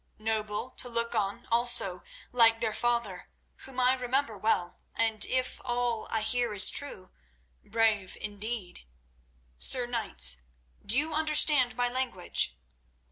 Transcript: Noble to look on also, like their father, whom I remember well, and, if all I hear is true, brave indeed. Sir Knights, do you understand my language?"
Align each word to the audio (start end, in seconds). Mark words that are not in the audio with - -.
Noble 0.17 0.71
to 0.77 0.89
look 0.89 1.13
on 1.13 1.45
also, 1.51 2.01
like 2.31 2.59
their 2.59 2.73
father, 2.73 3.29
whom 3.57 3.79
I 3.79 3.93
remember 3.93 4.35
well, 4.35 4.79
and, 4.95 5.23
if 5.25 5.61
all 5.63 6.07
I 6.09 6.23
hear 6.23 6.53
is 6.55 6.71
true, 6.71 7.11
brave 7.63 8.17
indeed. 8.19 8.87
Sir 9.59 9.85
Knights, 9.85 10.41
do 10.83 10.97
you 10.97 11.13
understand 11.13 11.75
my 11.75 11.87
language?" 11.87 12.57